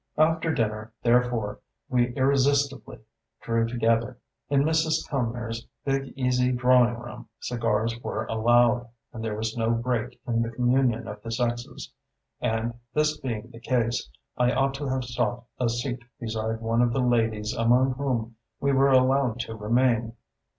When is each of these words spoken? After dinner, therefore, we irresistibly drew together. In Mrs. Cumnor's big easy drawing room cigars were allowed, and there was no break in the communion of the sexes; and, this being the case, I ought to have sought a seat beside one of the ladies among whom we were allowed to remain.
After 0.17 0.51
dinner, 0.51 0.91
therefore, 1.03 1.59
we 1.87 2.11
irresistibly 2.15 2.97
drew 3.41 3.67
together. 3.67 4.17
In 4.49 4.63
Mrs. 4.63 5.07
Cumnor's 5.07 5.67
big 5.85 6.11
easy 6.17 6.51
drawing 6.51 6.95
room 6.97 7.29
cigars 7.39 7.99
were 8.01 8.25
allowed, 8.25 8.89
and 9.13 9.23
there 9.23 9.35
was 9.35 9.55
no 9.55 9.69
break 9.69 10.19
in 10.25 10.41
the 10.41 10.49
communion 10.49 11.07
of 11.07 11.21
the 11.21 11.31
sexes; 11.31 11.93
and, 12.39 12.73
this 12.95 13.15
being 13.19 13.51
the 13.51 13.59
case, 13.59 14.09
I 14.39 14.51
ought 14.53 14.73
to 14.73 14.87
have 14.87 15.03
sought 15.05 15.43
a 15.59 15.69
seat 15.69 16.01
beside 16.19 16.61
one 16.61 16.81
of 16.81 16.93
the 16.93 17.01
ladies 17.03 17.53
among 17.53 17.91
whom 17.91 18.37
we 18.59 18.71
were 18.71 18.89
allowed 18.89 19.39
to 19.41 19.53
remain. 19.55 20.13